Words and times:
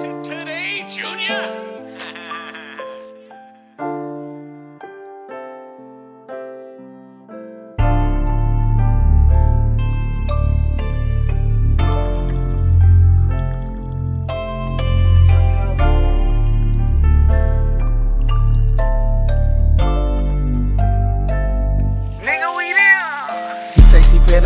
Today, 0.00 0.80
eh, 0.80 0.88
Junior? 0.88 1.59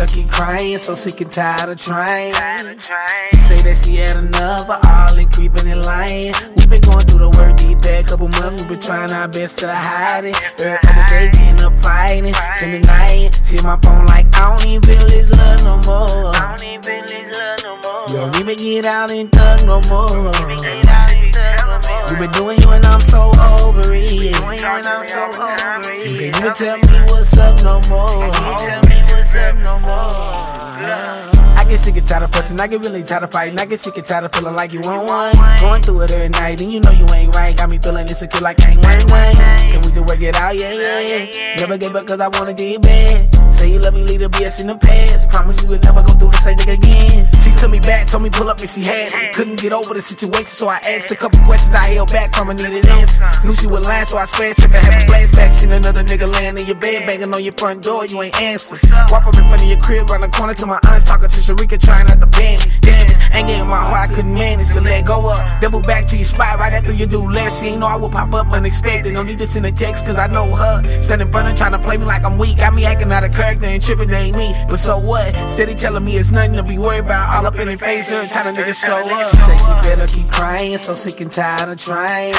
She 0.03 0.23
keep 0.23 0.31
crying, 0.31 0.77
so 0.77 0.93
sick 0.93 1.21
and 1.21 1.31
tired 1.31 1.69
of 1.69 1.77
trying. 1.77 2.33
She 3.29 3.35
say 3.37 3.57
that 3.63 3.75
she 3.79 3.95
had 3.95 4.17
enough 4.17 4.67
of 4.67 4.83
all 4.83 5.11
the 5.15 5.23
creeping 5.31 5.71
and 5.71 5.83
lying. 5.85 6.33
We 6.59 6.67
been 6.67 6.81
going 6.83 7.05
through 7.07 7.23
the 7.23 7.31
word 7.31 7.55
deep 7.57 7.79
bad 7.81 8.07
couple 8.07 8.27
months, 8.27 8.63
we 8.63 8.75
been 8.75 8.81
trying 8.81 9.11
our 9.11 9.27
best 9.27 9.59
to 9.59 9.71
hide 9.71 10.25
it. 10.25 10.35
Every 10.59 10.79
other 10.83 11.05
day, 11.07 11.31
we 11.31 11.47
end 11.47 11.63
up 11.63 11.75
fighting. 11.79 12.35
In 12.63 12.71
the 12.75 12.81
night, 12.87 13.35
see 13.35 13.61
my 13.63 13.79
phone 13.79 14.05
like 14.11 14.27
I 14.35 14.51
don't 14.51 14.65
even 14.67 14.83
feel 14.83 15.05
this 15.07 15.31
love 15.31 15.63
no 15.63 15.75
more. 15.87 16.33
You 18.09 18.15
don't 18.19 18.35
even 18.39 18.57
get 18.57 18.85
out 18.85 19.11
and 19.11 19.31
thug 19.31 19.65
no 19.65 19.79
more. 19.87 20.33
You 22.11 22.15
been 22.19 22.31
doing 22.31 22.59
you 22.59 22.69
and 22.71 22.85
I'm 22.85 22.99
so 22.99 23.31
over 23.63 23.84
get 31.75 31.83
sick 31.83 31.97
and 31.97 32.07
tired 32.07 32.23
of 32.23 32.31
fussing, 32.31 32.59
I 32.59 32.67
get 32.67 32.79
really 32.85 33.03
tired 33.03 33.23
of 33.23 33.31
fighting, 33.31 33.59
I 33.59 33.65
get 33.65 33.79
sick 33.79 33.97
and 33.97 34.05
tired 34.05 34.23
of 34.23 34.31
feeling 34.31 34.55
like 34.55 34.71
you 34.71 34.79
want 34.79 35.11
one. 35.11 35.35
Going 35.59 35.83
through 35.83 36.07
it 36.07 36.11
every 36.15 36.29
night, 36.29 36.61
and 36.61 36.71
you 36.71 36.79
know 36.79 36.91
you 36.91 37.05
ain't 37.11 37.35
right. 37.35 37.51
Got 37.51 37.69
me 37.69 37.79
feeling 37.79 38.07
insecure 38.07 38.39
like 38.39 38.63
I 38.63 38.71
ain't 38.71 38.79
wang 38.79 39.03
wang. 39.11 39.35
Can 39.67 39.83
we 39.83 39.91
just 39.91 40.07
work 40.07 40.21
it 40.23 40.39
out? 40.39 40.55
Yeah, 40.55 40.71
yeah, 40.71 41.27
yeah. 41.27 41.59
Never 41.59 41.77
gave 41.77 41.91
up 41.95 42.07
cause 42.07 42.19
I 42.19 42.31
wanna 42.31 42.53
get 42.53 42.81
back. 42.81 43.27
Say 43.51 43.71
you 43.71 43.79
love 43.79 43.93
me, 43.93 44.03
leave 44.03 44.23
the 44.23 44.31
BS 44.31 44.63
in 44.63 44.67
the 44.67 44.79
past. 44.79 45.27
Promise 45.29 45.63
we 45.63 45.75
would 45.75 45.83
never 45.83 45.99
go 45.99 46.15
through 46.15 46.31
the 46.31 46.39
same 46.39 46.55
thing 46.55 46.79
again. 46.79 47.27
She 47.43 47.51
took 47.51 47.71
me 47.71 47.83
back, 47.83 48.07
told 48.07 48.23
me 48.23 48.31
pull 48.31 48.47
up 48.47 48.59
and 48.63 48.69
she 48.71 48.79
had. 48.79 49.35
Couldn't 49.35 49.59
get 49.59 49.75
over 49.75 49.91
the 49.93 50.01
situation, 50.01 50.55
so 50.55 50.71
I 50.71 50.79
asked 50.95 51.11
a 51.11 51.15
couple 51.19 51.43
questions 51.43 51.75
I 51.75 51.91
held 51.91 52.07
back 52.15 52.31
from 52.31 52.47
her, 52.47 52.55
needed 52.55 52.87
answers. 52.87 53.19
Knew 53.43 53.51
she 53.51 53.67
would 53.67 53.83
so 53.83 54.15
I 54.15 54.25
checked 54.31 54.63
her, 54.63 54.71
had 54.71 54.95
a 54.95 55.03
flashback. 55.11 55.51
Seen 55.51 55.71
another 55.71 56.03
nigga 56.07 56.31
laying 56.31 56.55
in 56.55 56.65
your 56.67 56.79
bed, 56.79 57.03
banging 57.03 57.35
on 57.35 57.43
your 57.43 57.55
front 57.59 57.83
door, 57.83 58.05
you 58.07 58.21
ain't 58.23 58.35
answer. 58.39 58.79
Walk 59.11 59.27
up 59.27 59.35
in 59.35 59.43
front 59.43 59.59
of 59.59 59.67
your 59.67 59.79
crib, 59.79 60.07
run 60.07 60.21
the 60.21 60.31
corner 60.31 60.53
to 60.55 60.65
my 60.65 60.79
aunts, 60.87 61.03
talking 61.03 61.27
to 61.27 61.39
Sharika, 61.65 61.79
trying 61.79 62.05
not 62.07 62.19
to 62.21 62.27
panic. 62.27 62.69
Damn 62.81 63.05
ain't 63.35 63.47
getting 63.47 63.67
my 63.67 63.77
heart, 63.77 64.09
I 64.09 64.13
couldn't 64.13 64.33
manage 64.33 64.71
to 64.73 64.81
let 64.81 65.05
go 65.05 65.27
up. 65.27 65.61
Double 65.61 65.81
back 65.81 66.07
to 66.07 66.15
your 66.15 66.25
spot 66.25 66.57
right 66.59 66.71
after 66.71 66.93
you 66.93 67.05
do 67.05 67.27
less. 67.29 67.59
She 67.59 67.67
ain't 67.67 67.79
know 67.79 67.87
I 67.87 67.97
would 67.97 68.11
pop 68.11 68.33
up 68.33 68.47
unexpected. 68.51 69.13
No 69.13 69.23
need 69.23 69.39
to 69.39 69.47
send 69.47 69.65
a 69.65 69.71
text, 69.71 70.05
cause 70.05 70.17
I 70.17 70.27
know 70.27 70.45
her. 70.55 71.01
Standing 71.01 71.27
in 71.27 71.31
front 71.31 71.49
of 71.49 71.55
trying 71.55 71.73
to 71.73 71.79
play 71.79 71.97
me 71.97 72.05
like 72.05 72.23
I'm 72.23 72.37
weak. 72.37 72.57
Got 72.57 72.73
me 72.73 72.85
acting 72.85 73.11
out 73.11 73.23
of 73.23 73.33
character 73.33 73.65
and 73.65 73.81
tripping, 73.81 74.09
they 74.09 74.31
ain't 74.31 74.37
me. 74.37 74.53
But 74.67 74.77
so 74.77 74.97
what? 74.97 75.33
Steady 75.49 75.75
telling 75.75 76.05
me 76.05 76.17
it's 76.17 76.31
nothing 76.31 76.53
to 76.53 76.63
be 76.63 76.77
worried 76.77 77.05
about. 77.05 77.35
All 77.35 77.45
up 77.45 77.59
in 77.59 77.67
their 77.67 77.77
face, 77.77 78.11
every 78.11 78.29
time 78.29 78.53
the 78.53 78.61
nigga 78.61 78.73
show 78.73 78.97
up. 78.97 79.29
She 79.29 79.37
say 79.37 79.57
she 79.57 79.73
better 79.89 80.07
keep 80.07 80.31
crying, 80.31 80.77
so 80.77 80.93
sick 80.93 81.19
and 81.21 81.31
tired 81.31 81.69
of 81.69 81.77
trying. 81.77 82.33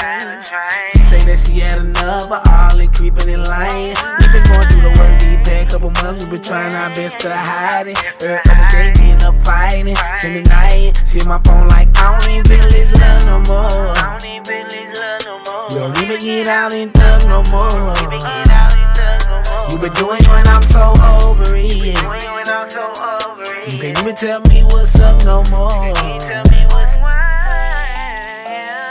She 0.91 0.97
say 0.97 1.19
that 1.29 1.37
she 1.37 1.59
had 1.59 1.79
enough 1.79 2.31
all 2.31 2.75
the 2.77 2.89
creeping 2.93 3.29
and 3.29 3.45
lying. 3.45 3.95
We 4.19 4.25
been 4.33 4.43
going 4.49 4.67
through 4.67 4.81
the 4.89 4.93
word 4.97 5.16
we 6.27 6.37
been 6.37 6.43
trying 6.43 6.73
our 6.75 6.89
best 6.89 7.21
to 7.21 7.31
hide 7.31 7.87
it. 7.87 7.97
Every 8.19 8.35
other 8.35 8.67
day, 8.75 8.91
we 8.99 9.11
end 9.11 9.23
up 9.23 9.35
fighting. 9.47 9.87
In 9.87 9.95
the 10.33 10.43
night, 10.49 10.97
see 10.97 11.23
my 11.27 11.39
phone 11.39 11.67
like 11.69 11.87
I 11.95 12.19
don't 12.19 12.27
even 12.31 12.43
feel 12.43 12.67
this 12.67 12.91
love 12.99 13.23
no 13.31 13.39
more. 13.47 13.95
You 15.71 15.79
don't 15.79 15.95
even 16.03 16.19
get 16.19 16.47
out 16.47 16.73
and 16.73 16.93
thug 16.93 17.27
no 17.31 17.43
more. 17.47 17.71
You 19.71 19.79
been 19.79 19.93
doing 19.93 20.19
and 20.27 20.47
I'm 20.49 20.61
so 20.63 20.93
over 21.23 21.55
it. 21.55 21.75
You 23.71 23.79
can't 23.79 23.99
even 23.99 24.15
tell 24.15 24.41
me 24.51 24.63
what's 24.63 24.99
up 24.99 25.23
no 25.23 25.43
more. 25.51 25.71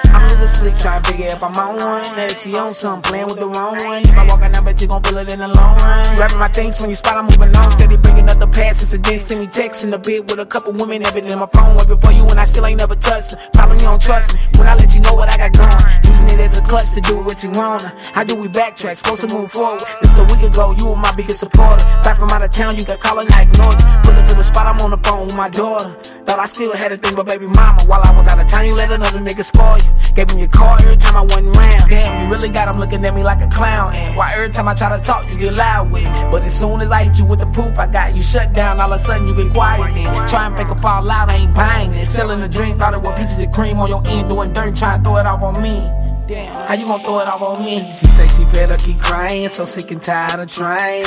I'm 0.09 0.29
little 0.29 0.47
slick, 0.47 0.75
trying 0.77 1.03
to 1.03 1.11
figure 1.11 1.27
if 1.27 1.43
I'm 1.43 1.53
on 1.57 1.77
one. 1.77 2.17
Maybe 2.17 2.33
she 2.33 2.57
on 2.57 2.73
something, 2.73 3.03
playing 3.11 3.27
with 3.27 3.41
the 3.41 3.49
wrong 3.49 3.77
one. 3.85 4.03
If 4.03 4.15
I 4.17 4.25
walk 4.25 4.41
out, 4.41 4.45
I 4.45 4.46
you 4.87 4.95
gon' 4.95 5.03
feel 5.03 5.19
it 5.19 5.33
in 5.35 5.43
the 5.43 5.51
long 5.51 5.75
run. 5.83 6.07
Grabbing 6.15 6.39
my 6.39 6.47
things 6.47 6.79
from 6.79 6.95
your 6.95 6.97
spot, 6.97 7.19
I'm 7.19 7.27
moving 7.27 7.51
on. 7.59 7.71
Steady 7.75 7.99
bringing 7.99 8.31
up 8.31 8.39
the 8.39 8.47
past, 8.47 8.87
it's 8.87 8.95
a 8.95 8.99
dance. 9.03 9.27
Send 9.27 9.43
me 9.43 9.51
texts 9.51 9.83
in 9.83 9.91
the 9.91 9.99
bed 9.99 10.31
with 10.31 10.39
a 10.39 10.47
couple 10.47 10.71
women 10.79 11.03
been 11.11 11.27
in 11.27 11.39
my 11.43 11.51
phone 11.51 11.75
way 11.75 11.87
before 11.91 12.15
you, 12.15 12.23
and 12.31 12.39
I 12.39 12.47
still 12.47 12.63
ain't 12.63 12.79
never 12.79 12.95
touched. 12.95 13.35
Probably 13.51 13.83
you 13.83 13.91
don't 13.91 14.01
trust 14.01 14.39
me 14.39 14.63
when 14.63 14.71
I 14.71 14.79
let 14.79 14.95
you 14.95 15.03
know 15.03 15.19
what 15.19 15.27
I 15.27 15.37
got 15.43 15.59
going. 15.59 15.83
Using 16.07 16.31
it 16.31 16.39
as 16.39 16.63
a 16.63 16.63
clutch 16.63 16.95
to 16.95 17.03
do 17.03 17.19
what 17.27 17.43
you 17.43 17.51
wanna. 17.59 17.91
How 18.15 18.23
do 18.23 18.39
we 18.39 18.47
backtrack? 18.47 18.95
Supposed 19.03 19.27
to 19.27 19.31
move 19.35 19.51
forward. 19.51 19.83
Just 19.99 20.23
a 20.23 20.25
week 20.31 20.47
ago, 20.47 20.71
you 20.79 20.95
were 20.95 21.01
my 21.03 21.11
biggest 21.19 21.43
supporter. 21.43 21.83
Back 22.07 22.23
from 22.23 22.31
out 22.31 22.47
of 22.47 22.55
town, 22.55 22.79
you 22.79 22.87
got 22.87 23.03
calling, 23.03 23.27
I 23.35 23.43
ignored 23.43 23.75
you. 23.75 23.91
Put 24.07 24.15
her 24.15 24.23
to 24.23 24.35
the 24.39 24.47
spot, 24.47 24.71
I'm 24.71 24.79
on 24.87 24.95
the 24.95 25.03
phone 25.03 25.27
with 25.27 25.37
my 25.37 25.51
daughter. 25.51 25.91
Thought 26.27 26.41
I 26.41 26.47
still 26.47 26.75
had 26.75 26.91
a 26.91 26.97
thing, 26.97 27.15
but 27.15 27.25
baby 27.25 27.47
mama, 27.47 27.87
while 27.87 28.03
I 28.03 28.11
was 28.11 28.27
out 28.27 28.43
of 28.43 28.51
town, 28.51 28.67
you 28.67 28.75
let 28.75 28.91
another 28.91 29.21
nigga 29.21 29.47
spoil 29.47 29.79
you. 29.79 29.95
Gave 30.19 30.29
him 30.29 30.43
your 30.43 30.49
car 30.49 30.77
every 30.83 30.97
time 30.97 31.15
I 31.15 31.23
wasn't 31.23 31.55
round. 31.55 31.87
Damn, 31.89 32.19
you 32.19 32.29
really 32.29 32.49
got 32.49 32.67
him 32.67 32.81
looking 32.81 33.05
at 33.07 33.15
me 33.15 33.23
like 33.23 33.41
a 33.43 33.47
clown. 33.47 33.95
And 33.95 34.17
why 34.17 34.35
every 34.35 34.51
time 34.51 34.67
I 34.67 34.75
try 34.75 34.91
to 34.91 35.01
talk, 35.01 35.31
you 35.31 35.39
get 35.39 35.55
loud 35.55 35.93
with 35.93 36.03
me. 36.03 36.11
But 36.29 36.43
as 36.43 36.59
soon 36.59 36.81
as 36.81 36.91
I 36.91 37.05
hit 37.05 37.21
you 37.21 37.27
with 37.27 37.39
the 37.39 37.47
proof, 37.47 37.79
I 37.79 37.87
got 37.87 38.17
you 38.17 38.23
shut 38.23 38.53
down. 38.55 38.81
All 38.81 38.93
of 38.93 38.99
a 38.99 39.03
sudden, 39.03 39.29
you 39.29 39.37
get 39.37 39.53
quiet. 39.53 39.95
Then 39.95 40.11
try 40.27 40.47
and 40.47 40.57
fake 40.57 40.67
up 40.67 40.85
all 40.85 41.05
loud, 41.05 41.31
I 41.31 41.37
ain't 41.37 41.55
buying 41.55 41.93
it. 41.95 42.07
Selling 42.07 42.41
the 42.41 42.49
dream, 42.49 42.77
thought 42.77 42.95
it 42.95 43.01
was 43.01 43.17
peaches 43.17 43.39
and 43.39 43.55
cream 43.55 43.79
on 43.79 43.89
your 43.89 44.03
end, 44.07 44.29
doing 44.29 44.53
dirt, 44.53 44.75
trying 44.75 44.99
to 44.99 45.05
throw 45.05 45.19
it 45.19 45.27
off 45.27 45.43
on 45.43 45.63
me. 45.63 45.79
Damn, 46.27 46.67
how 46.67 46.75
you 46.75 46.87
gonna 46.87 47.05
throw 47.05 47.21
it 47.21 47.29
off 47.29 47.41
on 47.41 47.65
me? 47.65 47.87
She 47.87 48.07
say 48.11 48.27
she 48.27 48.43
better 48.51 48.77
keep 48.79 48.99
crying, 48.99 49.47
so 49.47 49.65
sick 49.65 49.93
and 49.93 50.03
tired 50.03 50.41
of 50.41 50.51
trying. 50.51 51.05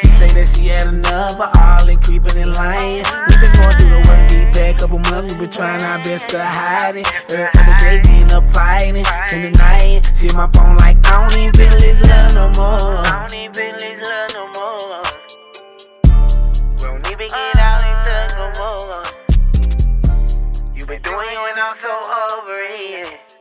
She 0.00 0.08
say 0.08 0.26
that 0.34 0.50
she 0.50 0.66
had 0.66 0.92
enough 0.92 1.38
of 1.38 1.54
all 1.54 1.86
the 1.86 1.94
creeping 2.02 2.42
and 2.42 2.52
lying. 2.52 3.04
Bad 5.16 5.32
we 5.32 5.38
been 5.38 5.50
trying 5.50 5.82
our 5.82 5.98
best 6.02 6.30
to 6.30 6.42
hide 6.42 6.96
it. 6.96 7.06
Every 7.32 7.48
other 7.60 7.76
day 7.80 8.00
we 8.04 8.20
end 8.22 8.32
up 8.32 8.46
fighting. 8.52 9.04
In 9.34 9.42
the 9.42 9.58
night, 9.58 10.06
see 10.06 10.28
my 10.36 10.48
phone 10.52 10.76
like 10.76 10.96
I 11.06 11.28
don't 11.28 11.38
even 11.38 11.54
feel 11.54 11.70
this 11.78 12.00
love 12.08 12.34
no 12.34 12.44
more. 12.60 12.78
We 12.78 13.20
don't 16.84 17.06
even 17.12 17.28
get 17.28 17.58
out 17.58 17.82
in 17.84 17.96
love 18.06 18.32
no 18.36 18.46
more. 18.60 19.02
You 20.76 20.86
been 20.86 21.02
doing 21.02 21.30
you 21.30 21.40
and 21.46 21.58
I'm 21.58 21.76
so 21.76 21.88
over 21.88 22.52
it. 22.54 23.35